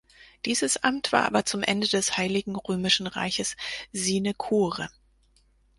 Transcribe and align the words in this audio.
Dieses 0.45 0.77
Amt 0.77 1.11
war 1.11 1.25
aber 1.25 1.45
zum 1.45 1.61
Ende 1.61 1.87
des 1.87 2.17
Heiligen 2.17 2.55
Römischen 2.55 3.05
Reiches 3.05 3.55
Sinekure. 3.93 4.89